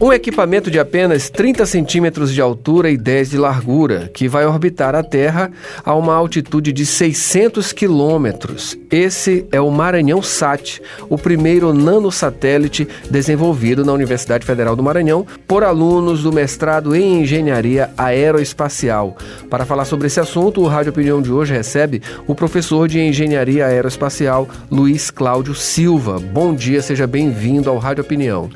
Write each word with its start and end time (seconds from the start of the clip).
Um 0.00 0.12
equipamento 0.12 0.70
de 0.70 0.78
apenas 0.78 1.28
30 1.28 1.66
centímetros 1.66 2.32
de 2.32 2.40
altura 2.40 2.88
e 2.88 2.96
10 2.96 3.30
de 3.30 3.36
largura, 3.36 4.08
que 4.14 4.28
vai 4.28 4.46
orbitar 4.46 4.94
a 4.94 5.02
Terra 5.02 5.50
a 5.84 5.92
uma 5.92 6.14
altitude 6.14 6.72
de 6.72 6.86
600 6.86 7.72
quilômetros. 7.72 8.78
Esse 8.92 9.44
é 9.50 9.60
o 9.60 9.72
Maranhão 9.72 10.22
Sat, 10.22 10.80
o 11.08 11.18
primeiro 11.18 11.74
nanosatélite 11.74 12.86
desenvolvido 13.10 13.84
na 13.84 13.92
Universidade 13.92 14.46
Federal 14.46 14.76
do 14.76 14.84
Maranhão 14.84 15.26
por 15.48 15.64
alunos 15.64 16.22
do 16.22 16.32
mestrado 16.32 16.94
em 16.94 17.22
Engenharia 17.22 17.90
Aeroespacial. 17.98 19.16
Para 19.50 19.66
falar 19.66 19.84
sobre 19.84 20.06
esse 20.06 20.20
assunto, 20.20 20.60
o 20.60 20.68
Rádio 20.68 20.92
Opinião 20.92 21.20
de 21.20 21.32
hoje 21.32 21.52
recebe 21.52 22.00
o 22.24 22.36
professor 22.36 22.86
de 22.86 23.00
Engenharia 23.00 23.66
Aeroespacial, 23.66 24.48
Luiz 24.70 25.10
Cláudio 25.10 25.56
Silva. 25.56 26.20
Bom 26.20 26.54
dia, 26.54 26.80
seja 26.82 27.04
bem-vindo 27.04 27.68
ao 27.68 27.78
Rádio 27.78 28.04
Opinião. 28.04 28.48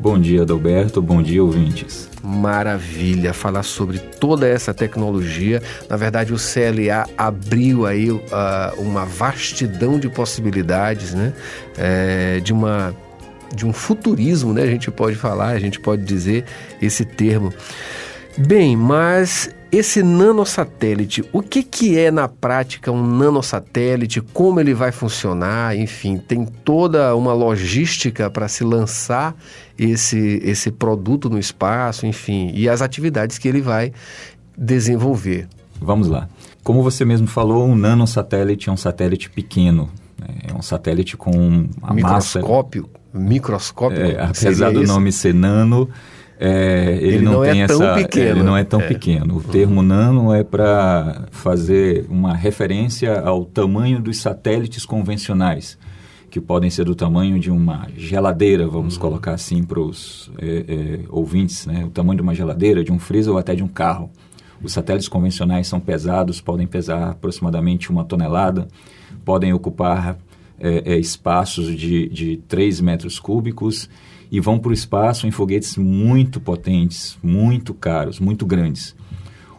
Bom 0.00 0.18
dia, 0.18 0.42
Adalberto. 0.42 1.02
Bom 1.02 1.22
dia, 1.22 1.44
ouvintes. 1.44 2.08
Maravilha 2.24 3.34
falar 3.34 3.62
sobre 3.62 3.98
toda 3.98 4.48
essa 4.48 4.72
tecnologia. 4.72 5.62
Na 5.90 5.96
verdade, 5.98 6.32
o 6.32 6.36
CLA 6.36 7.06
abriu 7.18 7.84
aí 7.84 8.10
uh, 8.10 8.22
uma 8.78 9.04
vastidão 9.04 9.98
de 9.98 10.08
possibilidades, 10.08 11.12
né? 11.12 11.34
É, 11.76 12.40
de 12.40 12.50
uma 12.50 12.96
de 13.54 13.66
um 13.66 13.74
futurismo, 13.74 14.54
né? 14.54 14.62
A 14.62 14.68
gente 14.68 14.90
pode 14.90 15.16
falar, 15.16 15.48
a 15.48 15.58
gente 15.58 15.78
pode 15.78 16.02
dizer 16.02 16.46
esse 16.80 17.04
termo. 17.04 17.52
Bem, 18.38 18.78
mas 18.78 19.50
esse 19.72 20.02
nanosatélite, 20.02 21.24
o 21.32 21.40
que, 21.40 21.62
que 21.62 21.96
é 21.96 22.10
na 22.10 22.26
prática 22.26 22.90
um 22.90 23.06
nanosatélite? 23.06 24.20
Como 24.20 24.58
ele 24.58 24.74
vai 24.74 24.90
funcionar? 24.90 25.76
Enfim, 25.76 26.18
tem 26.18 26.44
toda 26.44 27.14
uma 27.14 27.32
logística 27.32 28.28
para 28.28 28.48
se 28.48 28.64
lançar 28.64 29.34
esse, 29.78 30.40
esse 30.44 30.70
produto 30.70 31.30
no 31.30 31.38
espaço, 31.38 32.04
enfim, 32.04 32.50
e 32.54 32.68
as 32.68 32.82
atividades 32.82 33.38
que 33.38 33.46
ele 33.46 33.60
vai 33.60 33.92
desenvolver. 34.58 35.48
Vamos 35.80 36.08
lá. 36.08 36.28
Como 36.64 36.82
você 36.82 37.04
mesmo 37.04 37.26
falou, 37.26 37.66
um 37.66 37.76
nanosatélite 37.76 38.68
é 38.68 38.72
um 38.72 38.76
satélite 38.76 39.30
pequeno. 39.30 39.88
Né? 40.18 40.26
É 40.48 40.54
um 40.54 40.62
satélite 40.62 41.16
com 41.16 41.68
a 41.80 41.94
microscópio, 41.94 42.82
massa... 42.82 43.00
Microscópio, 43.12 44.02
é, 44.02 44.22
apesar 44.22 44.72
do 44.72 44.82
nome 44.82 45.10
ser 45.10 45.34
nano, 45.34 45.88
é, 46.42 46.96
ele, 47.02 47.16
ele, 47.16 47.24
não, 47.24 47.32
não 47.32 47.44
é 47.44 47.52
tem 47.52 47.62
essa, 47.62 47.94
pequeno. 47.94 48.30
Ele 48.30 48.42
não 48.42 48.56
é 48.56 48.64
tão 48.64 48.80
é. 48.80 48.86
pequeno. 48.86 49.36
O 49.36 49.42
termo 49.42 49.82
nano 49.82 50.32
é 50.32 50.42
para 50.42 51.26
fazer 51.30 52.06
uma 52.08 52.34
referência 52.34 53.20
ao 53.20 53.44
tamanho 53.44 54.00
dos 54.00 54.22
satélites 54.22 54.86
convencionais, 54.86 55.76
que 56.30 56.40
podem 56.40 56.70
ser 56.70 56.84
do 56.86 56.94
tamanho 56.94 57.38
de 57.38 57.50
uma 57.50 57.86
geladeira, 57.94 58.66
vamos 58.66 58.94
uhum. 58.94 59.02
colocar 59.02 59.34
assim 59.34 59.62
para 59.62 59.78
os 59.78 60.32
é, 60.38 60.64
é, 60.66 61.00
ouvintes, 61.10 61.66
né? 61.66 61.84
o 61.84 61.90
tamanho 61.90 62.16
de 62.16 62.22
uma 62.22 62.34
geladeira, 62.34 62.82
de 62.82 62.90
um 62.90 62.98
freezer 62.98 63.30
ou 63.30 63.38
até 63.38 63.54
de 63.54 63.62
um 63.62 63.68
carro. 63.68 64.10
Os 64.62 64.72
satélites 64.72 65.08
convencionais 65.08 65.66
são 65.66 65.78
pesados, 65.78 66.40
podem 66.40 66.66
pesar 66.66 67.10
aproximadamente 67.10 67.90
uma 67.90 68.04
tonelada, 68.04 68.66
podem 69.26 69.52
ocupar 69.52 70.16
é, 70.58 70.94
é, 70.94 70.98
espaços 70.98 71.76
de, 71.76 72.08
de 72.08 72.38
3 72.48 72.80
metros 72.80 73.18
cúbicos 73.18 73.90
e 74.30 74.40
vão 74.40 74.58
para 74.58 74.70
o 74.70 74.74
espaço 74.74 75.26
em 75.26 75.30
foguetes 75.30 75.76
muito 75.76 76.40
potentes, 76.40 77.18
muito 77.22 77.74
caros, 77.74 78.20
muito 78.20 78.46
grandes. 78.46 78.94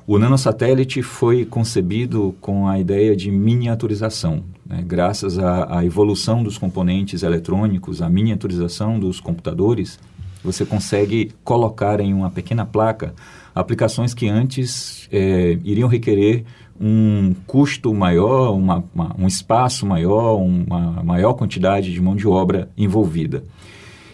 O 0.08 0.18
nanosatélite 0.18 1.02
foi 1.02 1.46
concebido 1.46 2.36
com 2.42 2.68
a 2.68 2.80
ideia 2.80 3.16
de 3.16 3.32
miniaturização. 3.32 4.44
Né? 4.66 4.84
Graças 4.86 5.38
à, 5.38 5.80
à, 5.80 5.86
evolução 5.86 6.42
dos 6.44 6.58
componentes 6.58 7.24
eletrônicos, 7.24 8.02
à 8.02 8.10
miniaturização 8.10 9.00
dos 9.00 9.20
computadores, 9.20 10.00
você 10.44 10.66
consegue 10.66 11.32
colocar 11.44 12.00
em 12.00 12.14
uma 12.14 12.32
pequena 12.32 12.66
placa 12.66 13.14
aplicações 13.54 14.14
que 14.14 14.28
antes 14.28 15.08
é, 15.12 15.58
iriam 15.64 15.88
requerer 15.88 16.46
um 16.80 17.36
custo 17.46 17.94
maior, 17.94 18.56
uma, 18.56 18.84
uma, 18.94 19.16
um 19.20 19.28
espaço 19.28 19.86
maior, 19.86 20.38
uma 20.38 21.04
maior 21.04 21.34
quantidade 21.34 21.94
de 21.94 22.02
mão 22.02 22.16
de 22.16 22.28
obra 22.28 22.70
envolvida. 22.76 23.44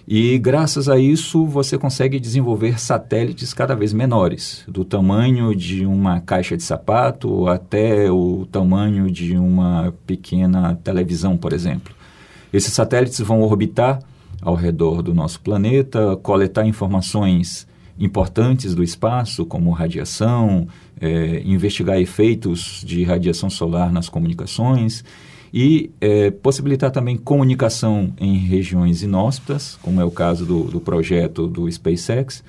E 0.08 0.40
graças 0.40 0.88
a 0.88 0.98
isso 0.98 1.46
você 1.46 1.78
consegue 1.78 2.18
desenvolver 2.18 2.80
satélites 2.80 3.54
cada 3.54 3.76
vez 3.76 3.92
menores, 3.92 4.64
do 4.66 4.86
tamanho 4.86 5.54
de 5.54 5.86
uma 5.86 6.22
caixa 6.22 6.56
de 6.56 6.64
sapato 6.64 7.46
até 7.50 8.10
o 8.10 8.48
tamanho 8.50 9.12
de 9.12 9.38
uma 9.38 9.94
pequena 10.06 10.76
televisão, 10.76 11.36
por 11.36 11.52
exemplo. 11.52 11.94
Esses 12.54 12.72
satélites 12.72 13.20
vão 13.20 13.42
orbitar 13.42 14.00
ao 14.42 14.56
redor 14.56 15.02
do 15.02 15.14
nosso 15.14 15.42
planeta, 15.42 16.16
coletar 16.24 16.66
informações 16.66 17.68
importantes 18.00 18.74
do 18.74 18.84
espaço, 18.84 19.46
como 19.46 19.72
radiação, 19.72 20.70
é, 21.02 21.42
investigar 21.44 22.00
efeitos 22.00 22.82
de 22.86 23.04
radiação 23.04 23.50
solar 23.50 23.92
nas 23.92 24.08
comunicações 24.08 25.04
e 25.54 25.92
é, 26.02 26.32
possibilitar 26.32 26.92
também 26.92 27.18
comunicação 27.18 28.14
em 28.20 28.38
regiões 28.38 29.02
inóspitas, 29.02 29.78
como 29.82 30.02
é 30.02 30.06
o 30.06 30.12
caso 30.12 30.46
do, 30.46 30.64
do 30.64 30.80
projeto 30.80 31.48
do 31.48 31.72
SpaceX, 31.72 32.44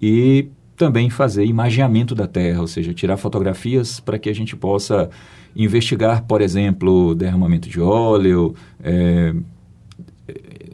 e 0.00 0.48
também 0.76 1.08
fazer 1.08 1.44
imageamento 1.44 2.14
da 2.14 2.26
Terra, 2.26 2.60
ou 2.60 2.66
seja, 2.66 2.92
tirar 2.92 3.16
fotografias 3.16 4.00
para 4.00 4.18
que 4.18 4.28
a 4.28 4.34
gente 4.34 4.56
possa 4.56 5.08
investigar, 5.54 6.24
por 6.24 6.40
exemplo, 6.40 7.14
derramamento 7.14 7.68
de 7.68 7.80
óleo, 7.80 8.54
é, 8.82 9.34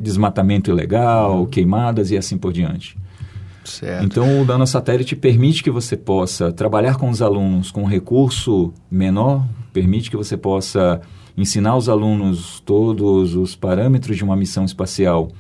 desmatamento 0.01 0.71
ilegal, 0.71 1.47
queimadas 1.47 2.11
e 2.11 2.17
assim 2.17 2.39
por 2.39 2.53
diante. 2.53 2.97
Certo. 3.65 4.05
Então, 4.05 4.41
o 4.41 4.45
nanosatélite 4.45 5.15
permite 5.15 5.63
que 5.63 5.71
você 5.71 5.97
possa 5.97 6.51
trabalhar 6.51 6.97
com 6.97 7.11
os 7.11 7.21
alunos 7.21 7.71
com 7.71 7.83
um 7.83 7.87
recurso 7.87 8.73
menor, 8.91 9.47
permite 9.73 10.11
que 10.11 10.17
você 10.17 10.37
possa 10.37 11.01
ensinar 11.37 11.77
os 11.77 11.89
alunos 11.89 12.61
todos 12.61 13.35
os 13.35 13.57
parâmetros 13.57 14.17
de 14.17 14.25
uma 14.25 14.37
missão 14.37 14.65
espacial 14.65 15.31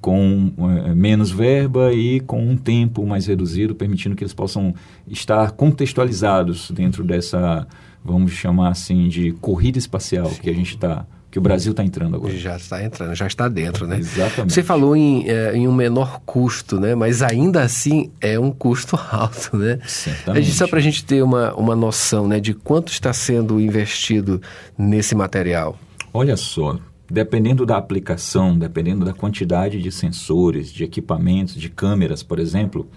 com 0.00 0.52
é, 0.58 0.94
menos 0.94 1.30
verba 1.30 1.92
e 1.92 2.20
com 2.20 2.42
um 2.42 2.56
tempo 2.56 3.06
mais 3.06 3.26
reduzido, 3.26 3.74
permitindo 3.74 4.16
que 4.16 4.24
eles 4.24 4.32
possam 4.32 4.74
estar 5.06 5.50
contextualizados 5.52 6.70
dentro 6.70 7.04
dessa, 7.04 7.66
vamos 8.04 8.32
chamar 8.32 8.70
assim, 8.70 9.08
de 9.08 9.32
corrida 9.32 9.78
espacial 9.78 10.26
Sim. 10.26 10.40
que 10.40 10.50
a 10.50 10.54
gente 10.54 10.74
está 10.74 11.06
que 11.30 11.38
o 11.38 11.42
Brasil 11.42 11.70
está 11.70 11.84
entrando 11.84 12.16
agora. 12.16 12.36
Já 12.36 12.56
está 12.56 12.82
entrando, 12.82 13.14
já 13.14 13.26
está 13.26 13.48
dentro, 13.48 13.86
né? 13.86 13.98
Exatamente. 13.98 14.52
Você 14.52 14.62
falou 14.62 14.96
em, 14.96 15.28
é, 15.28 15.54
em 15.54 15.68
um 15.68 15.72
menor 15.72 16.20
custo, 16.26 16.80
né? 16.80 16.94
Mas 16.94 17.22
ainda 17.22 17.62
assim 17.62 18.10
é 18.20 18.38
um 18.38 18.50
custo 18.50 18.98
alto, 19.10 19.56
né? 19.56 19.78
Certamente. 19.86 20.50
Só 20.50 20.66
para 20.66 20.78
a 20.78 20.82
gente 20.82 21.04
ter 21.04 21.22
uma, 21.22 21.54
uma 21.54 21.76
noção 21.76 22.26
né, 22.26 22.40
de 22.40 22.52
quanto 22.52 22.90
está 22.90 23.12
sendo 23.12 23.60
investido 23.60 24.42
nesse 24.76 25.14
material. 25.14 25.78
Olha 26.12 26.36
só, 26.36 26.76
dependendo 27.08 27.64
da 27.64 27.76
aplicação, 27.76 28.58
dependendo 28.58 29.04
da 29.04 29.12
quantidade 29.12 29.80
de 29.80 29.92
sensores, 29.92 30.72
de 30.72 30.82
equipamentos, 30.82 31.54
de 31.54 31.68
câmeras, 31.68 32.24
por 32.24 32.40
exemplo, 32.40 32.88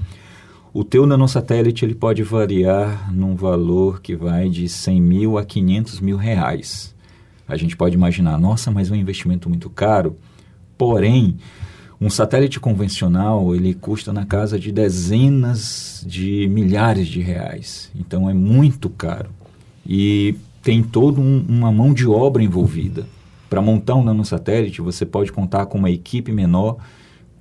o 0.73 0.83
teu 0.83 1.05
nanosatélite 1.05 1.85
ele 1.85 1.93
pode 1.93 2.23
variar 2.23 3.13
num 3.13 3.35
valor 3.35 4.01
que 4.01 4.15
vai 4.15 4.49
de 4.49 4.67
100 4.67 5.01
mil 5.01 5.37
a 5.37 5.45
500 5.45 5.99
mil 5.99 6.17
reais. 6.17 6.92
A 7.47 7.57
gente 7.57 7.75
pode 7.75 7.95
imaginar, 7.95 8.39
nossa, 8.39 8.71
mas 8.71 8.89
é 8.89 8.93
um 8.93 8.97
investimento 8.97 9.49
muito 9.49 9.69
caro. 9.69 10.17
Porém, 10.77 11.37
um 11.99 12.09
satélite 12.09 12.59
convencional 12.59 13.55
ele 13.55 13.73
custa 13.73 14.11
na 14.11 14.25
casa 14.25 14.59
de 14.59 14.71
dezenas 14.71 16.03
de 16.05 16.47
milhares 16.49 17.07
de 17.07 17.21
reais. 17.21 17.91
Então 17.95 18.29
é 18.29 18.33
muito 18.33 18.89
caro. 18.89 19.29
E 19.85 20.35
tem 20.61 20.81
toda 20.81 21.19
um, 21.19 21.45
uma 21.47 21.71
mão 21.71 21.93
de 21.93 22.07
obra 22.07 22.41
envolvida. 22.41 23.05
Para 23.49 23.61
montar 23.61 23.95
um 23.95 24.03
nanosatélite, 24.03 24.81
você 24.81 25.05
pode 25.05 25.31
contar 25.31 25.65
com 25.67 25.77
uma 25.77 25.91
equipe 25.91 26.31
menor, 26.31 26.77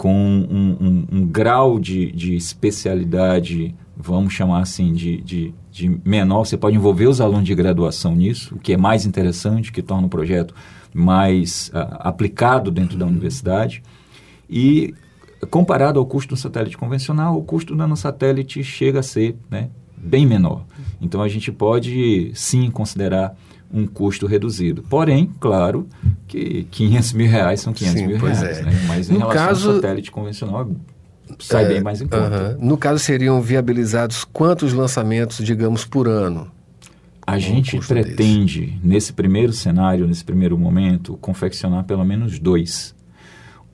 com 0.02 0.12
um, 0.12 0.76
um, 0.80 1.06
um 1.12 1.26
grau 1.26 1.78
de, 1.78 2.10
de 2.10 2.34
especialidade, 2.34 3.72
vamos 3.96 4.32
chamar 4.32 4.62
assim, 4.62 4.92
de, 4.92 5.22
de 5.22 5.54
de 5.70 5.88
menor, 6.04 6.44
você 6.44 6.56
pode 6.58 6.76
envolver 6.76 7.06
os 7.06 7.20
alunos 7.20 7.46
de 7.46 7.54
graduação 7.54 8.14
nisso, 8.14 8.56
o 8.56 8.58
que 8.58 8.74
é 8.74 8.76
mais 8.76 9.06
interessante, 9.06 9.72
que 9.72 9.80
torna 9.80 10.06
o 10.06 10.10
projeto 10.10 10.54
mais 10.92 11.68
uh, 11.68 11.96
aplicado 12.00 12.70
dentro 12.70 12.98
da 12.98 13.06
universidade. 13.06 13.82
E 14.50 14.92
comparado 15.50 15.98
ao 15.98 16.04
custo 16.04 16.34
do 16.34 16.36
satélite 16.36 16.76
convencional, 16.76 17.38
o 17.38 17.42
custo 17.42 17.72
do 17.72 17.78
nanosatélite 17.78 18.62
chega 18.62 19.00
a 19.00 19.02
ser 19.02 19.34
né, 19.48 19.70
bem 20.02 20.26
menor. 20.26 20.64
Então 21.00 21.22
a 21.22 21.28
gente 21.28 21.52
pode 21.52 22.30
sim 22.34 22.70
considerar 22.70 23.36
um 23.72 23.86
custo 23.86 24.26
reduzido. 24.26 24.82
Porém, 24.82 25.30
claro 25.40 25.88
que 26.28 26.66
500 26.70 27.12
mil 27.14 27.30
reais 27.30 27.60
são 27.60 27.72
500 27.72 27.98
sim, 27.98 28.06
mil 28.06 28.18
reais. 28.18 28.42
É. 28.42 28.62
Né? 28.62 28.84
Mas 28.86 29.08
em 29.08 29.14
no 29.14 29.20
relação 29.20 29.46
caso, 29.46 29.68
ao 29.70 29.74
satélite 29.76 30.10
convencional 30.10 30.70
sai 31.38 31.64
é, 31.64 31.68
bem 31.68 31.82
mais 31.82 32.00
em 32.02 32.06
conta. 32.06 32.26
Uh 32.26 32.30
-huh. 32.30 32.58
No 32.60 32.76
caso, 32.76 32.98
seriam 32.98 33.40
viabilizados 33.40 34.24
quantos 34.24 34.72
lançamentos, 34.72 35.44
digamos, 35.44 35.84
por 35.84 36.06
ano? 36.06 36.50
A 37.26 37.38
gente 37.38 37.78
pretende, 37.78 38.66
desse? 38.66 38.78
nesse 38.82 39.12
primeiro 39.12 39.52
cenário, 39.52 40.06
nesse 40.06 40.24
primeiro 40.24 40.58
momento, 40.58 41.16
confeccionar 41.20 41.84
pelo 41.84 42.04
menos 42.04 42.38
dois. 42.38 42.94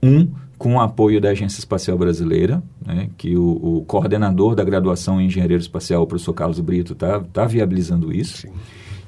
Um 0.03 0.29
com 0.59 0.75
o 0.75 0.81
apoio 0.81 1.21
da 1.21 1.31
Agência 1.31 1.61
Espacial 1.61 1.97
Brasileira, 1.97 2.61
né, 2.85 3.09
que 3.17 3.37
o, 3.37 3.79
o, 3.79 3.85
coordenador 3.85 4.57
da 4.57 4.65
graduação 4.65 5.21
em 5.21 5.27
Engenharia 5.27 5.57
Espacial, 5.57 6.03
o 6.03 6.07
professor 6.07 6.35
Carlos 6.35 6.59
Brito, 6.59 6.95
está 6.95 7.21
tá 7.21 7.47
viabilizando 7.47 8.13
isso. 8.13 8.39
Sim. 8.39 8.53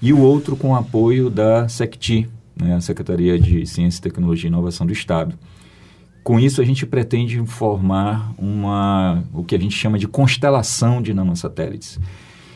E 0.01 0.13
o 0.13 0.21
outro 0.21 0.57
com 0.57 0.71
o 0.71 0.75
apoio 0.77 1.29
da 1.29 1.69
SECTI, 1.69 2.29
né, 2.57 2.77
a 2.77 2.81
Secretaria 2.81 3.39
de 3.39 3.67
Ciência, 3.67 4.01
Tecnologia 4.01 4.49
e 4.49 4.53
Inovação 4.53 4.87
do 4.87 4.93
Estado. 4.93 5.37
Com 6.23 6.39
isso, 6.39 6.61
a 6.61 6.65
gente 6.65 6.87
pretende 6.87 7.45
formar 7.47 8.33
uma, 8.39 9.25
o 9.33 9.43
que 9.43 9.55
a 9.55 9.59
gente 9.59 9.75
chama 9.75 9.99
de 9.99 10.07
constelação 10.07 11.03
de 11.03 11.13
nanosatélites. 11.13 11.99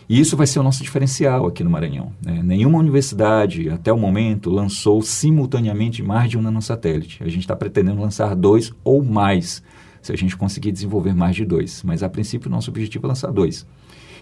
E 0.08 0.20
isso 0.20 0.36
vai 0.36 0.46
ser 0.46 0.58
o 0.58 0.62
nosso 0.62 0.82
diferencial 0.82 1.46
aqui 1.46 1.64
no 1.64 1.70
Maranhão. 1.70 2.12
Né? 2.22 2.42
Nenhuma 2.42 2.78
universidade, 2.78 3.70
até 3.70 3.92
o 3.92 3.98
momento, 3.98 4.50
lançou 4.50 5.00
simultaneamente 5.02 6.02
mais 6.02 6.30
de 6.30 6.36
um 6.36 6.42
nanosatélite. 6.42 7.22
A 7.22 7.28
gente 7.28 7.40
está 7.40 7.56
pretendendo 7.56 8.00
lançar 8.00 8.34
dois 8.34 8.72
ou 8.82 9.02
mais, 9.02 9.62
se 10.02 10.12
a 10.12 10.16
gente 10.16 10.36
conseguir 10.36 10.72
desenvolver 10.72 11.14
mais 11.14 11.34
de 11.34 11.44
dois. 11.44 11.82
Mas, 11.82 12.02
a 12.02 12.08
princípio, 12.08 12.48
o 12.48 12.50
nosso 12.50 12.70
objetivo 12.70 13.06
é 13.06 13.08
lançar 13.08 13.32
dois. 13.32 13.66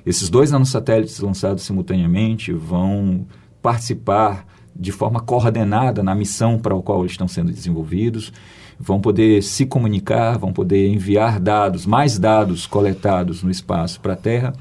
Esses 0.06 0.28
dois 0.28 0.50
nanosatélites 0.50 1.18
lançados 1.20 1.64
simultaneamente 1.64 2.52
vão 2.52 3.26
participar 3.60 4.46
de 4.74 4.90
forma 4.90 5.20
coordenada 5.20 6.02
na 6.02 6.14
missão 6.14 6.58
para 6.58 6.76
a 6.76 6.82
qual 6.82 7.00
eles 7.00 7.12
estão 7.12 7.28
sendo 7.28 7.52
desenvolvidos, 7.52 8.32
vão 8.80 9.00
poder 9.00 9.42
se 9.42 9.66
comunicar, 9.66 10.38
vão 10.38 10.52
poder 10.52 10.88
enviar 10.88 11.38
dados, 11.38 11.86
mais 11.86 12.18
dados 12.18 12.66
coletados 12.66 13.42
no 13.42 13.50
espaço 13.50 14.00
para 14.00 14.14
a 14.14 14.16
Terra 14.16 14.52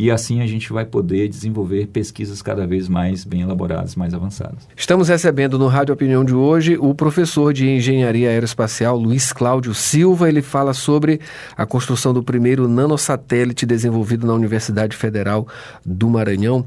e 0.00 0.10
assim 0.10 0.40
a 0.40 0.46
gente 0.46 0.72
vai 0.72 0.86
poder 0.86 1.28
desenvolver 1.28 1.86
pesquisas 1.88 2.40
cada 2.40 2.66
vez 2.66 2.88
mais 2.88 3.22
bem 3.22 3.42
elaboradas, 3.42 3.94
mais 3.94 4.14
avançadas. 4.14 4.66
Estamos 4.74 5.08
recebendo 5.08 5.58
no 5.58 5.66
Rádio 5.66 5.92
Opinião 5.92 6.24
de 6.24 6.34
hoje 6.34 6.78
o 6.80 6.94
professor 6.94 7.52
de 7.52 7.68
Engenharia 7.68 8.30
Aeroespacial 8.30 8.96
Luiz 8.96 9.30
Cláudio 9.30 9.74
Silva. 9.74 10.26
Ele 10.30 10.40
fala 10.40 10.72
sobre 10.72 11.20
a 11.54 11.66
construção 11.66 12.14
do 12.14 12.22
primeiro 12.22 12.66
nanosatélite 12.66 13.66
desenvolvido 13.66 14.26
na 14.26 14.32
Universidade 14.32 14.96
Federal 14.96 15.46
do 15.84 16.08
Maranhão. 16.08 16.64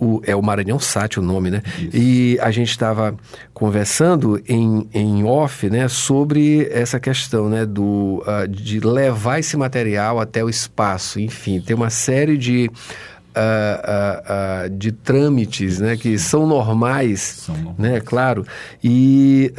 O, 0.00 0.20
é 0.24 0.34
o 0.34 0.42
Maranhão 0.42 0.80
SAT 0.80 1.18
o 1.18 1.22
nome, 1.22 1.52
né? 1.52 1.62
Isso. 1.78 1.96
E 1.96 2.36
a 2.40 2.50
gente 2.50 2.70
estava 2.70 3.14
conversando 3.54 4.42
em, 4.48 4.88
em 4.92 5.22
off 5.22 5.70
né, 5.70 5.86
sobre 5.86 6.68
essa 6.72 6.98
questão 6.98 7.48
né, 7.48 7.64
do, 7.64 8.24
uh, 8.26 8.48
de 8.48 8.80
levar 8.80 9.38
esse 9.38 9.56
material 9.56 10.18
até 10.18 10.42
o 10.42 10.48
espaço. 10.48 11.20
Enfim, 11.20 11.60
tem 11.60 11.76
uma 11.76 11.90
série 11.90 12.36
de 12.36 12.55
Uh, 12.64 13.38
uh, 13.38 14.64
uh, 14.64 14.70
de 14.70 14.90
trâmites, 14.90 15.78
né, 15.78 15.94
que 15.94 16.18
são 16.18 16.46
normais, 16.46 17.20
são 17.20 17.54
normais. 17.54 17.78
né, 17.78 18.00
claro, 18.00 18.46
e 18.82 19.52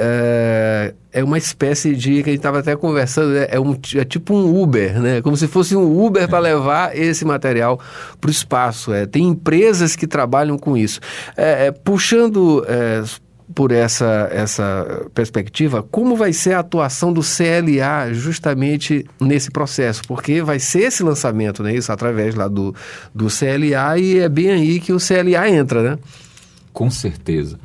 é 1.14 1.24
uma 1.24 1.38
espécie 1.38 1.96
de 1.96 2.24
que 2.24 2.30
a 2.30 2.34
gente 2.34 2.40
estava 2.40 2.58
até 2.58 2.76
conversando, 2.76 3.34
né, 3.34 3.46
é, 3.52 3.60
um, 3.60 3.80
é 3.96 4.04
tipo 4.04 4.34
um 4.34 4.60
Uber, 4.60 5.00
né, 5.00 5.22
como 5.22 5.38
se 5.38 5.48
fosse 5.48 5.76
um 5.76 6.04
Uber 6.04 6.24
é. 6.24 6.28
para 6.28 6.40
levar 6.40 6.98
esse 6.98 7.24
material 7.24 7.80
para 8.20 8.30
o 8.30 8.32
espaço. 8.32 8.92
É, 8.92 9.06
tem 9.06 9.28
empresas 9.28 9.96
que 9.96 10.08
trabalham 10.08 10.58
com 10.58 10.76
isso, 10.76 11.00
é, 11.38 11.68
é 11.68 11.72
puxando 11.72 12.66
é, 12.68 13.04
por 13.56 13.72
essa, 13.72 14.28
essa 14.32 15.08
perspectiva, 15.14 15.82
como 15.82 16.16
vai 16.16 16.34
ser 16.34 16.54
a 16.54 16.60
atuação 16.60 17.14
do 17.14 17.22
CLA 17.22 18.14
justamente 18.14 19.06
nesse 19.20 19.50
processo? 19.50 20.02
Porque 20.08 20.42
vai 20.42 20.60
ser 20.60 20.84
esse 20.84 21.04
lançamento, 21.04 21.64
né? 21.64 21.74
Isso 21.74 21.92
através 21.92 22.36
lá 22.36 22.48
do, 22.48 22.76
do 23.14 23.28
CLA 23.28 23.98
e 23.98 24.20
é 24.20 24.30
bem 24.30 24.52
aí 24.52 24.80
que 24.80 24.92
o 24.92 24.98
CLA 24.98 25.50
entra, 25.50 25.82
né? 25.82 26.00
Com 26.74 26.90
certeza. 26.92 27.58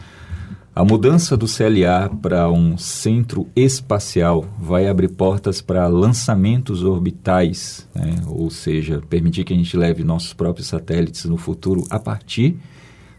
A 0.75 0.82
mudança 0.82 1.37
do 1.37 1.46
CLA 1.46 2.08
para 2.23 2.50
um 2.50 2.79
centro 2.79 3.46
espacial 3.55 4.46
vai 4.58 4.88
abrir 4.88 5.08
portas 5.08 5.61
para 5.61 5.87
lançamentos 5.87 6.82
orbitais, 6.82 7.87
né? 7.94 8.23
ou 8.26 8.49
seja, 8.49 9.02
permitir 9.11 9.44
que 9.44 9.52
a 9.52 9.56
gente 9.56 9.76
leve 9.76 10.02
nossos 10.02 10.32
próprios 10.32 10.69
satélites 10.69 11.26
no 11.26 11.37
futuro 11.37 11.84
a 11.90 11.99
partir 11.99 12.56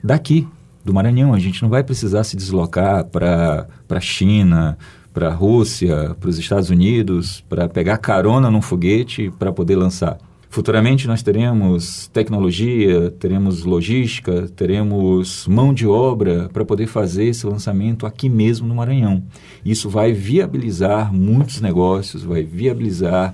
daqui, 0.03 0.47
do 0.83 0.93
Maranhão. 0.93 1.33
A 1.33 1.39
gente 1.39 1.61
não 1.61 1.69
vai 1.69 1.83
precisar 1.83 2.23
se 2.23 2.35
deslocar 2.35 3.05
para 3.05 3.67
a 3.89 3.99
China, 3.99 4.77
para 5.13 5.27
a 5.27 5.33
Rússia, 5.33 6.15
para 6.19 6.29
os 6.29 6.39
Estados 6.39 6.69
Unidos, 6.69 7.43
para 7.47 7.69
pegar 7.69 7.97
carona 7.97 8.49
num 8.49 8.61
foguete 8.61 9.31
para 9.37 9.51
poder 9.51 9.75
lançar. 9.75 10.17
Futuramente 10.49 11.07
nós 11.07 11.23
teremos 11.23 12.07
tecnologia, 12.13 13.09
teremos 13.09 13.63
logística, 13.63 14.47
teremos 14.55 15.47
mão 15.47 15.73
de 15.73 15.87
obra 15.87 16.47
para 16.53 16.63
poder 16.63 16.85
fazer 16.85 17.25
esse 17.25 17.43
lançamento 17.47 18.05
aqui 18.05 18.29
mesmo 18.29 18.67
no 18.67 18.75
Maranhão. 18.75 19.23
Isso 19.65 19.89
vai 19.89 20.13
viabilizar 20.13 21.11
muitos 21.11 21.59
negócios, 21.59 22.21
vai 22.21 22.43
viabilizar 22.43 23.33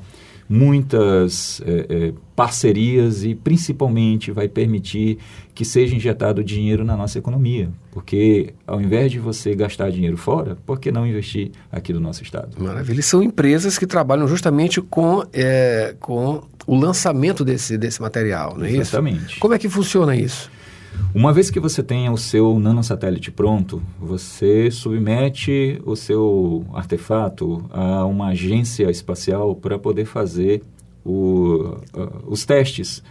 muitas 0.50 1.62
é, 1.64 1.86
é, 1.90 2.14
parcerias 2.36 3.24
e 3.24 3.36
principalmente 3.36 4.32
vai 4.32 4.48
permitir 4.48 5.20
que 5.54 5.64
seja 5.64 5.96
injetado 5.96 6.44
dinheiro 6.44 6.84
na 6.84 6.98
nossa 6.98 7.20
economia. 7.20 7.70
Porque 7.92 8.54
ao 8.66 8.82
invés 8.82 9.12
de 9.12 9.20
você 9.20 9.54
gastar 9.54 9.92
dinheiro 9.92 10.18
fora, 10.18 10.58
por 10.66 10.80
que 10.80 10.92
não 10.92 11.06
investir 11.06 11.52
aqui 11.72 11.94
no 11.94 12.00
nosso 12.00 12.24
estado? 12.24 12.62
Maravilha. 12.62 13.00
E 13.00 13.04
são 13.04 13.22
empresas 13.22 13.78
que 13.78 13.86
trabalham 13.86 14.28
justamente 14.28 14.82
com, 14.82 15.24
é, 15.32 15.96
com 16.00 16.42
o 16.66 16.76
lançamento 16.76 17.46
desse, 17.46 17.78
desse 17.78 18.02
material, 18.02 18.58
não 18.58 18.66
é 18.66 18.72
Exatamente. 18.72 18.82
isso? 18.82 18.96
Exatamente. 18.96 19.40
Como 19.40 19.54
é 19.54 19.60
que 19.60 19.70
funciona 19.70 20.16
isso? 20.16 20.50
Uma 21.14 21.34
vez 21.34 21.50
que 21.50 21.60
você 21.60 21.82
tenha 21.82 22.12
o 22.12 22.18
seu 22.18 22.60
nanosatélite 22.60 23.32
pronto, 23.32 23.82
você 24.00 24.70
submete 24.70 25.82
o 25.84 25.96
seu 25.96 26.66
artefato 26.74 27.66
a 27.72 28.06
uma 28.06 28.28
agência 28.28 28.90
espacial 28.92 29.56
para 29.56 29.80
poder 29.80 30.06
fazer 30.06 30.62
o, 31.04 31.78
uh, 31.96 32.24
os 32.28 32.46
testes, 32.46 33.02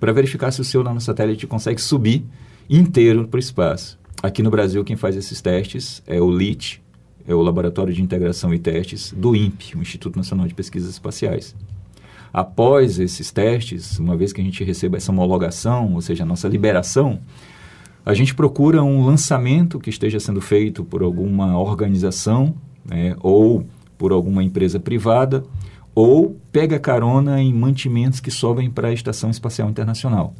para 0.00 0.12
verificar 0.12 0.50
se 0.50 0.60
o 0.60 0.64
seu 0.64 0.82
nanosatélite 0.82 1.46
consegue 1.46 1.80
subir 1.80 2.24
inteiro 2.70 3.28
para 3.28 3.36
o 3.36 3.40
espaço. 3.40 3.98
Aqui 4.22 4.42
no 4.42 4.50
Brasil, 4.50 4.82
quem 4.84 4.96
faz 4.96 5.16
esses 5.16 5.40
testes 5.40 6.02
é 6.06 6.20
o 6.20 6.30
LIT, 6.30 6.82
é 7.26 7.34
o 7.34 7.42
Laboratório 7.42 7.92
de 7.92 8.02
Integração 8.02 8.54
e 8.54 8.58
Testes 8.58 9.12
do 9.16 9.36
INPE, 9.36 9.76
o 9.76 9.82
Instituto 9.82 10.16
Nacional 10.16 10.46
de 10.46 10.54
Pesquisas 10.54 10.90
Espaciais. 10.90 11.54
Após 12.32 12.98
esses 12.98 13.30
testes, 13.30 13.98
uma 13.98 14.16
vez 14.16 14.32
que 14.32 14.40
a 14.40 14.44
gente 14.44 14.64
receba 14.64 14.96
essa 14.96 15.12
homologação, 15.12 15.94
ou 15.94 16.00
seja, 16.00 16.22
a 16.22 16.26
nossa 16.26 16.48
liberação, 16.48 17.20
a 18.04 18.14
gente 18.14 18.34
procura 18.34 18.82
um 18.82 19.04
lançamento 19.04 19.78
que 19.78 19.90
esteja 19.90 20.18
sendo 20.18 20.40
feito 20.40 20.82
por 20.84 21.02
alguma 21.02 21.58
organização 21.58 22.54
né, 22.84 23.14
ou 23.20 23.66
por 23.96 24.12
alguma 24.12 24.42
empresa 24.42 24.80
privada, 24.80 25.44
ou 25.94 26.36
pega 26.50 26.78
carona 26.78 27.40
em 27.40 27.52
mantimentos 27.52 28.18
que 28.18 28.30
sobem 28.30 28.70
para 28.70 28.88
a 28.88 28.92
Estação 28.92 29.30
Espacial 29.30 29.68
Internacional. 29.68 30.34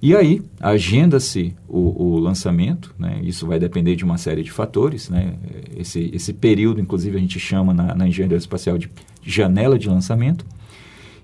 E 0.00 0.14
aí, 0.14 0.42
agenda-se 0.60 1.54
o, 1.68 2.04
o, 2.04 2.18
lançamento, 2.18 2.94
né? 2.98 3.20
isso 3.22 3.46
vai 3.46 3.58
depender 3.58 3.96
de 3.96 4.04
uma 4.04 4.16
série 4.16 4.44
de 4.44 4.50
fatores. 4.50 5.10
Né? 5.10 5.34
Esse, 5.76 6.10
esse 6.12 6.32
período, 6.32 6.80
inclusive, 6.80 7.16
a 7.16 7.20
gente 7.20 7.38
chama 7.40 7.74
na, 7.74 7.94
na 7.94 8.06
engenharia 8.06 8.38
espacial 8.38 8.78
de 8.78 8.88
janela 9.24 9.76
de 9.76 9.88
lançamento. 9.88 10.46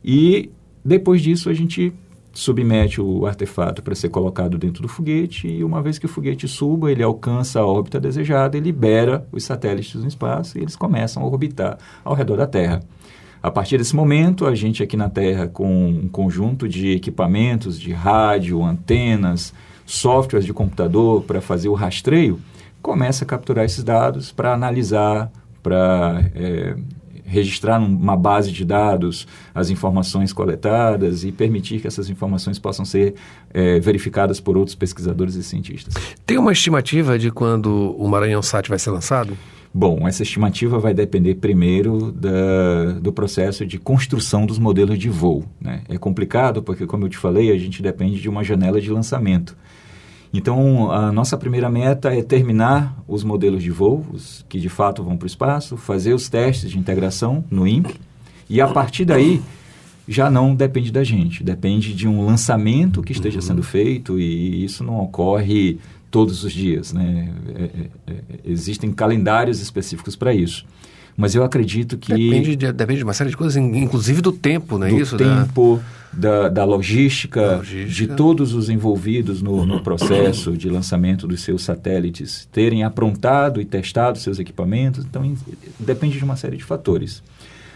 E 0.04 0.50
depois 0.84 1.22
disso 1.22 1.48
a 1.48 1.54
gente 1.54 1.92
submete 2.32 3.00
o 3.00 3.26
artefato 3.26 3.80
para 3.80 3.94
ser 3.94 4.08
colocado 4.08 4.58
dentro 4.58 4.82
do 4.82 4.88
foguete 4.88 5.46
e 5.46 5.62
uma 5.62 5.80
vez 5.80 5.98
que 5.98 6.06
o 6.06 6.08
foguete 6.08 6.48
suba, 6.48 6.90
ele 6.90 7.02
alcança 7.02 7.60
a 7.60 7.66
órbita 7.66 8.00
desejada 8.00 8.58
e 8.58 8.60
libera 8.60 9.26
os 9.32 9.44
satélites 9.44 9.94
no 9.94 10.08
espaço 10.08 10.58
e 10.58 10.62
eles 10.62 10.74
começam 10.74 11.22
a 11.22 11.26
orbitar 11.26 11.78
ao 12.04 12.14
redor 12.14 12.36
da 12.36 12.46
Terra. 12.46 12.82
A 13.40 13.50
partir 13.50 13.78
desse 13.78 13.94
momento, 13.94 14.46
a 14.46 14.54
gente 14.54 14.82
aqui 14.82 14.96
na 14.96 15.08
Terra, 15.08 15.46
com 15.46 15.88
um 15.88 16.08
conjunto 16.08 16.68
de 16.68 16.92
equipamentos 16.92 17.78
de 17.78 17.92
rádio, 17.92 18.64
antenas, 18.64 19.54
softwares 19.86 20.46
de 20.46 20.52
computador 20.52 21.22
para 21.22 21.40
fazer 21.40 21.68
o 21.68 21.74
rastreio, 21.74 22.40
começa 22.80 23.24
a 23.24 23.26
capturar 23.26 23.64
esses 23.64 23.84
dados 23.84 24.32
para 24.32 24.54
analisar, 24.54 25.30
para 25.62 26.30
é, 26.34 26.74
registrar 27.24 27.78
numa 27.78 28.16
base 28.16 28.52
de 28.52 28.64
dados 28.64 29.26
as 29.54 29.70
informações 29.70 30.32
coletadas 30.32 31.24
e 31.24 31.32
permitir 31.32 31.80
que 31.80 31.86
essas 31.86 32.10
informações 32.10 32.58
possam 32.58 32.84
ser 32.84 33.14
é, 33.52 33.80
verificadas 33.80 34.40
por 34.40 34.56
outros 34.56 34.74
pesquisadores 34.74 35.34
e 35.34 35.42
cientistas. 35.42 35.94
Tem 36.26 36.38
uma 36.38 36.52
estimativa 36.52 37.18
de 37.18 37.30
quando 37.30 37.94
o 37.98 38.08
Maranhão 38.08 38.42
Sat 38.42 38.68
vai 38.68 38.78
ser 38.78 38.90
lançado? 38.90 39.36
Bom, 39.76 40.06
essa 40.06 40.22
estimativa 40.22 40.78
vai 40.78 40.94
depender 40.94 41.34
primeiro 41.34 42.12
da, 42.12 42.92
do 43.00 43.12
processo 43.12 43.66
de 43.66 43.76
construção 43.76 44.46
dos 44.46 44.56
modelos 44.56 44.96
de 44.96 45.08
voo. 45.08 45.44
Né? 45.60 45.82
É 45.88 45.98
complicado 45.98 46.62
porque, 46.62 46.86
como 46.86 47.06
eu 47.06 47.08
te 47.08 47.16
falei, 47.16 47.50
a 47.50 47.58
gente 47.58 47.82
depende 47.82 48.20
de 48.20 48.28
uma 48.28 48.44
janela 48.44 48.80
de 48.80 48.88
lançamento. 48.88 49.56
Então, 50.36 50.90
a 50.90 51.12
nossa 51.12 51.38
primeira 51.38 51.70
meta 51.70 52.12
é 52.12 52.20
terminar 52.20 53.00
os 53.06 53.22
modelos 53.22 53.62
de 53.62 53.70
voos 53.70 54.44
que 54.48 54.58
de 54.58 54.68
fato 54.68 55.00
vão 55.00 55.16
para 55.16 55.26
o 55.26 55.28
espaço, 55.28 55.76
fazer 55.76 56.12
os 56.12 56.28
testes 56.28 56.72
de 56.72 56.76
integração 56.76 57.44
no 57.48 57.68
INPE 57.68 57.94
e, 58.50 58.60
a 58.60 58.66
partir 58.66 59.04
daí, 59.04 59.40
já 60.08 60.28
não 60.28 60.52
depende 60.52 60.90
da 60.90 61.04
gente, 61.04 61.44
depende 61.44 61.94
de 61.94 62.08
um 62.08 62.26
lançamento 62.26 63.00
que 63.00 63.12
esteja 63.12 63.36
uhum. 63.36 63.42
sendo 63.42 63.62
feito 63.62 64.18
e 64.18 64.64
isso 64.64 64.82
não 64.82 64.98
ocorre 65.00 65.78
todos 66.10 66.42
os 66.42 66.52
dias, 66.52 66.92
né? 66.92 67.32
É, 67.54 67.62
é, 67.62 68.12
é, 68.12 68.20
existem 68.44 68.92
calendários 68.92 69.60
específicos 69.60 70.16
para 70.16 70.34
isso. 70.34 70.66
Mas 71.16 71.34
eu 71.34 71.44
acredito 71.44 71.96
que... 71.96 72.12
Depende 72.12 72.56
de, 72.56 72.72
depende 72.72 72.98
de 72.98 73.04
uma 73.04 73.12
série 73.12 73.30
de 73.30 73.36
coisas, 73.36 73.56
inclusive 73.56 74.20
do 74.20 74.32
tempo, 74.32 74.78
não 74.78 74.86
é 74.86 74.90
do 74.90 75.00
isso? 75.00 75.16
tempo, 75.16 75.80
da, 76.12 76.48
da, 76.48 76.64
logística, 76.64 77.56
logística, 77.56 77.92
de 77.92 78.06
todos 78.08 78.52
os 78.52 78.68
envolvidos 78.68 79.40
no, 79.40 79.64
no 79.64 79.80
processo 79.80 80.56
de 80.56 80.68
lançamento 80.68 81.26
dos 81.26 81.42
seus 81.42 81.62
satélites 81.62 82.48
terem 82.50 82.82
aprontado 82.82 83.60
e 83.60 83.64
testado 83.64 84.18
seus 84.18 84.38
equipamentos. 84.38 85.04
Então, 85.04 85.32
depende 85.78 86.18
de 86.18 86.24
uma 86.24 86.36
série 86.36 86.56
de 86.56 86.64
fatores. 86.64 87.22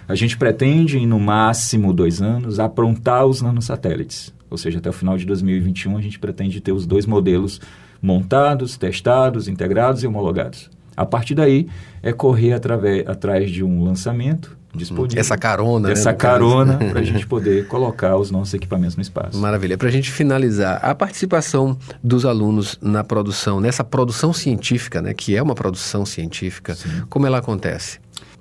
A 0.09 0.15
gente 0.15 0.37
pretende, 0.37 0.99
em 0.99 1.07
no 1.07 1.21
máximo 1.21 1.93
dois 1.93 2.21
anos, 2.23 2.59
aprontar 2.59 3.27
os 3.27 3.43
nanosatélites. 3.43 4.33
Ou 4.51 4.57
seja, 4.57 4.79
até 4.79 4.89
o 4.89 4.93
final 4.93 5.17
de 5.19 5.27
2021, 5.27 5.99
a 5.99 6.01
gente 6.01 6.19
pretende 6.19 6.61
ter 6.61 6.73
os 6.73 6.87
dois 6.87 7.05
modelos 7.05 7.61
montados, 8.01 8.77
testados, 8.77 9.49
integrados 9.49 10.03
e 10.03 10.07
homologados. 10.07 10.71
A 10.99 11.07
partir 11.07 11.37
daí, 11.37 11.69
é 12.03 12.13
correr 12.13 12.53
através, 12.53 13.07
atrás 13.07 13.49
de 13.53 13.63
um 13.63 13.85
lançamento 13.85 14.59
disponível. 14.75 15.21
Essa 15.21 15.39
carona, 15.39 15.87
né, 15.87 15.93
Essa 15.93 16.11
né, 16.11 16.17
carona 16.17 16.77
para 16.91 16.99
a 16.99 17.05
gente 17.05 17.25
poder 17.25 17.69
colocar 17.69 18.17
os 18.17 18.33
nossos 18.33 18.53
equipamentos 18.53 18.97
no 18.97 19.03
espaço. 19.03 19.39
Maravilha. 19.39 19.79
Para 19.79 19.87
a 19.87 19.93
gente 19.93 20.11
finalizar, 20.11 20.81
a 20.83 20.93
participação 20.97 21.79
dos 22.03 22.27
alunos 22.27 22.77
na 22.83 23.05
produção, 23.05 23.61
nessa 23.61 23.85
produção 23.85 24.33
científica, 24.33 25.01
né, 25.01 25.15
que 25.15 25.37
é 25.37 25.43
uma 25.43 25.55
produção 25.55 26.05
científica, 26.05 26.75
Sim. 26.75 26.89
como 27.09 27.27
ela 27.27 27.39
acontece? 27.39 28.01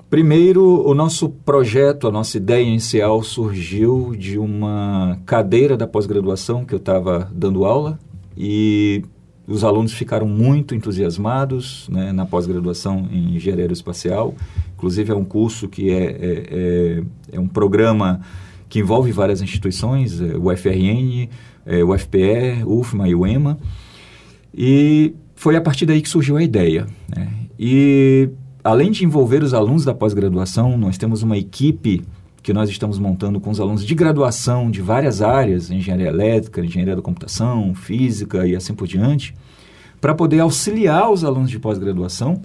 Primeiro, 0.10 0.84
o 0.84 0.96
nosso 0.96 1.30
projeto, 1.30 2.08
a 2.08 2.12
nossa 2.12 2.38
ideia 2.38 2.64
inicial 2.64 3.22
surgiu 3.22 4.16
de 4.18 4.40
uma 4.40 5.20
cadeira 5.28 5.78
da 5.78 5.86
pós-graduação 5.86 6.66
que 6.66 6.74
eu 6.74 6.80
estava 6.80 7.30
dando 7.32 7.66
aula 7.66 8.00
e 8.36 9.04
os 9.48 9.64
alunos 9.64 9.94
ficaram 9.94 10.28
muito 10.28 10.76
entusiasmados 10.76 11.88
né, 11.90 12.12
na 12.12 12.26
pós-graduação 12.26 13.08
em 13.10 13.36
engenharia 13.36 13.64
aeroespacial. 13.64 14.36
Inclusive, 14.76 15.12
é 15.12 15.16
um 15.16 15.24
curso 15.24 15.70
que 15.70 15.90
é, 15.90 16.04
é, 16.04 16.44
é, 16.52 17.04
é 17.32 17.40
um 17.40 17.48
programa 17.48 18.20
que 18.68 18.80
envolve 18.80 19.12
várias 19.14 19.42
instituições, 19.42 20.20
é, 20.20 20.36
o 20.36 20.56
FRN, 20.56 21.30
é, 21.66 21.82
o 21.82 21.98
FPE, 21.98 22.64
UFMA 22.66 23.08
e 23.08 23.16
o 23.16 23.26
EMA. 23.26 23.58
E 24.54 25.16
foi 25.34 25.56
a 25.56 25.62
partir 25.62 25.86
daí 25.86 26.02
que 26.02 26.10
surgiu 26.10 26.36
a 26.36 26.44
ideia. 26.44 26.86
Né? 27.16 27.32
E 27.58 28.30
além 28.62 28.92
de 28.92 29.06
envolver 29.06 29.42
os 29.44 29.54
alunos 29.54 29.86
da 29.86 29.94
pós-graduação, 29.94 30.78
nós 30.78 30.98
temos 30.98 31.24
uma 31.24 31.38
equipe 31.38 32.04
que 32.48 32.54
nós 32.54 32.70
estamos 32.70 32.98
montando 32.98 33.42
com 33.42 33.50
os 33.50 33.60
alunos 33.60 33.86
de 33.86 33.94
graduação 33.94 34.72
de 34.72 34.82
várias 34.82 35.22
áreas, 35.22 35.70
engenharia 35.70 36.08
elétrica, 36.08 36.64
engenharia 36.64 36.96
da 36.96 37.02
computação, 37.02 37.76
física 37.76 38.48
e 38.48 38.56
assim 38.56 38.74
por 38.74 38.88
diante, 38.88 39.36
para 40.00 40.16
poder 40.16 40.40
auxiliar 40.40 41.12
os 41.12 41.26
alunos 41.26 41.50
de 41.50 41.60
pós-graduação 41.60 42.42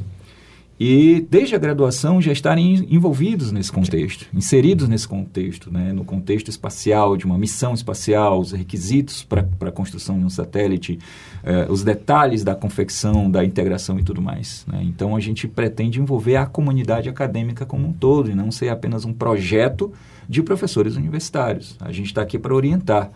e 0.81 1.25
desde 1.31 1.55
a 1.55 1.59
graduação 1.59 2.21
já 2.21 2.33
estarem 2.33 2.87
envolvidos 2.91 3.53
nesse 3.53 3.71
contexto, 3.71 4.27
inseridos 4.35 4.89
nesse 4.89 5.07
contexto, 5.07 5.73
né, 5.73 5.93
no 5.93 6.05
contexto 6.05 6.49
espacial, 6.49 7.17
de 7.17 7.25
uma 7.25 7.39
missão 7.39 7.75
espacial, 7.75 8.41
os 8.41 8.53
requisitos 8.53 9.23
para 9.23 9.47
a 9.61 9.71
construção 9.71 10.19
de 10.19 10.25
um 10.25 10.31
satélite, 10.31 10.99
eh, 11.45 11.67
os 11.69 11.85
detalhes 11.85 12.43
da 12.43 12.55
confecção, 12.55 13.31
da 13.31 13.45
integração 13.45 13.99
e 13.99 14.03
tudo 14.03 14.21
mais. 14.21 14.65
Né? 14.67 14.83
Então 14.83 15.15
a 15.15 15.21
gente 15.21 15.47
pretende 15.47 16.01
envolver 16.01 16.37
a 16.37 16.47
comunidade 16.47 17.09
acadêmica 17.09 17.65
como 17.65 17.87
um 17.87 17.93
todo 17.93 18.31
e 18.31 18.35
não 18.35 18.51
ser 18.51 18.69
apenas 18.69 19.05
um 19.05 19.13
projeto 19.13 19.93
de 20.29 20.43
professores 20.43 20.97
universitários. 20.97 21.77
A 21.81 21.93
gente 21.93 22.07
está 22.07 22.23
aqui 22.23 22.39
para 22.39 22.55
orientar 22.55 23.11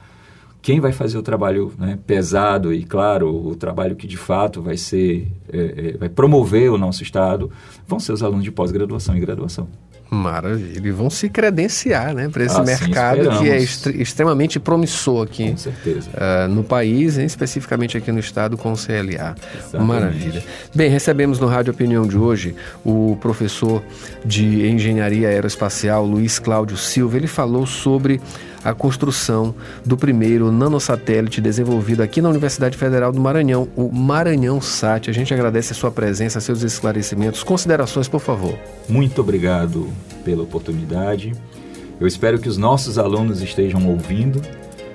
quem 0.67 0.81
vai 0.81 0.91
fazer 0.91 1.17
o 1.17 1.23
trabalho 1.23 1.73
né, 1.79 1.97
pesado 2.09 2.75
e, 2.75 2.83
claro, 2.83 3.33
o 3.33 3.55
trabalho 3.55 3.95
que 3.95 4.05
de 4.05 4.17
fato 4.17 4.61
vai 4.61 4.77
ser, 4.77 5.29
é, 5.53 5.93
é, 5.95 5.97
vai 5.97 6.09
promover 6.09 6.73
o 6.73 6.77
nosso 6.77 7.05
Estado, 7.05 7.53
vão 7.87 8.01
ser 8.01 8.11
os 8.11 8.21
alunos 8.21 8.43
de 8.43 8.51
pós-graduação 8.51 9.17
e 9.17 9.21
graduação. 9.21 9.69
Maravilha. 10.11 10.81
E 10.85 10.91
vão 10.91 11.09
se 11.09 11.29
credenciar 11.29 12.13
né, 12.15 12.29
para 12.29 12.45
esse 12.45 12.61
assim 12.61 12.85
mercado 12.85 13.19
esperamos. 13.19 13.43
que 13.43 13.49
é 13.49 14.01
extremamente 14.03 14.59
promissor 14.59 15.23
aqui 15.23 15.55
uh, 15.55 16.49
no 16.49 16.65
país, 16.65 17.17
e 17.17 17.23
especificamente 17.23 17.97
aqui 17.97 18.11
no 18.11 18.19
estado 18.19 18.57
com 18.57 18.73
o 18.73 18.77
CLA. 18.77 19.37
Exatamente. 19.57 19.87
Maravilha. 19.87 20.45
Bem, 20.75 20.91
recebemos 20.91 21.39
no 21.39 21.47
Rádio 21.47 21.73
Opinião 21.73 22.09
de 22.09 22.19
hoje 22.19 22.57
o 22.85 23.17
professor 23.21 23.85
de 24.25 24.67
Engenharia 24.67 25.29
Aeroespacial, 25.29 26.05
Luiz 26.05 26.41
Cláudio 26.41 26.77
Silva. 26.77 27.17
Ele 27.17 27.29
falou 27.29 27.67
sobre 27.67 28.21
a 28.67 28.75
construção 28.75 29.55
do 29.85 29.97
primeiro 29.97 30.51
nanosatélite 30.51 31.41
desenvolvido 31.41 32.03
aqui 32.03 32.21
na 32.21 32.29
Universidade 32.29 32.77
Federal 32.77 33.13
do 33.13 33.21
Maranhão, 33.21 33.69
o 33.77 33.93
Maranhão 33.93 34.61
Sat. 34.61 35.09
A 35.09 35.13
gente 35.13 35.33
agradece 35.33 35.73
a 35.73 35.77
sua 35.77 35.93
presença, 35.93 36.41
seus 36.41 36.63
esclarecimentos. 36.63 37.45
Considerações, 37.45 38.09
por 38.09 38.21
favor. 38.21 38.59
Muito 38.89 39.21
obrigado 39.21 39.89
pela 40.25 40.43
oportunidade. 40.43 41.33
Eu 42.01 42.09
espero 42.09 42.41
que 42.41 42.49
os 42.49 42.57
nossos 42.57 42.99
alunos 42.99 43.41
estejam 43.41 43.87
ouvindo. 43.89 44.43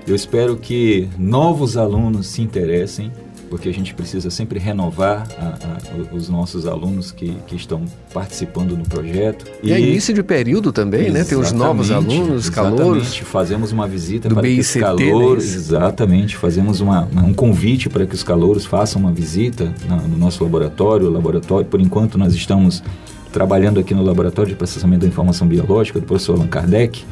Eu 0.06 0.16
espero 0.16 0.58
que 0.58 1.08
novos 1.18 1.78
alunos 1.78 2.28
se 2.28 2.42
interessem 2.42 3.10
porque 3.52 3.68
a 3.68 3.74
gente 3.74 3.94
precisa 3.94 4.30
sempre 4.30 4.58
renovar 4.58 5.28
a, 5.38 5.44
a, 5.44 6.16
os 6.16 6.30
nossos 6.30 6.66
alunos 6.66 7.12
que, 7.12 7.36
que 7.46 7.58
estão 7.58 7.84
participando 8.14 8.78
no 8.78 8.86
projeto. 8.86 9.46
E, 9.62 9.74
é 9.74 9.80
início 9.80 10.14
de 10.14 10.24
período 10.24 10.72
também, 10.72 11.12
né? 11.12 11.26
Tem 11.26 11.38
os 11.38 11.52
novos 11.52 11.92
alunos, 11.92 12.50
calouros. 12.50 13.18
Fazemos 13.18 13.74
uma 13.74 13.90
visita 13.90 14.30
para 14.30 14.42
BICT, 14.42 14.56
que 14.56 14.62
os 14.62 14.82
calouros, 14.82 15.50
né? 15.50 15.56
exatamente, 15.56 16.38
fazemos 16.38 16.80
uma, 16.80 17.10
um 17.14 17.34
convite 17.34 17.90
para 17.90 18.06
que 18.06 18.16
os 18.16 18.24
calouros 18.24 18.66
façam 18.66 19.02
uma 19.02 19.12
visita 19.12 19.74
no 20.08 20.18
nosso 20.18 20.42
laboratório. 20.42 21.08
O 21.08 21.12
laboratório, 21.12 21.66
por 21.66 21.82
enquanto, 21.82 22.18
nós 22.18 22.34
estamos 22.34 22.82
trabalhando 23.34 23.82
aqui 23.82 23.94
no 23.94 24.02
laboratório 24.02 24.52
de 24.52 24.56
processamento 24.56 25.02
da 25.02 25.08
informação 25.08 25.46
biológica 25.46 26.00
do 26.00 26.06
professor 26.06 26.38
Allan 26.38 26.48
Kardec. 26.48 27.04